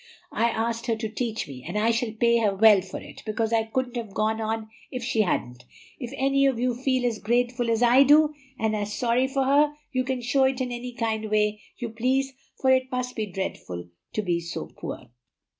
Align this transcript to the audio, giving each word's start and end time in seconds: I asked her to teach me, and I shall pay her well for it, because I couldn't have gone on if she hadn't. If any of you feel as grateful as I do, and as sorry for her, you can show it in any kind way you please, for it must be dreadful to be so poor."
I 0.31 0.49
asked 0.49 0.87
her 0.87 0.95
to 0.95 1.07
teach 1.09 1.47
me, 1.47 1.63
and 1.63 1.77
I 1.77 1.91
shall 1.91 2.11
pay 2.11 2.39
her 2.39 2.55
well 2.55 2.81
for 2.81 2.99
it, 2.99 3.21
because 3.23 3.53
I 3.53 3.65
couldn't 3.65 3.97
have 3.97 4.15
gone 4.15 4.41
on 4.41 4.67
if 4.89 5.03
she 5.03 5.21
hadn't. 5.21 5.63
If 5.99 6.11
any 6.17 6.47
of 6.47 6.59
you 6.59 6.73
feel 6.73 7.05
as 7.05 7.19
grateful 7.19 7.69
as 7.69 7.83
I 7.83 8.01
do, 8.01 8.33
and 8.57 8.75
as 8.75 8.91
sorry 8.93 9.27
for 9.27 9.43
her, 9.43 9.75
you 9.91 10.03
can 10.03 10.21
show 10.23 10.45
it 10.45 10.59
in 10.59 10.71
any 10.71 10.93
kind 10.93 11.29
way 11.29 11.61
you 11.77 11.89
please, 11.89 12.33
for 12.59 12.71
it 12.71 12.91
must 12.91 13.15
be 13.15 13.27
dreadful 13.27 13.89
to 14.13 14.21
be 14.23 14.39
so 14.39 14.71
poor." 14.75 15.11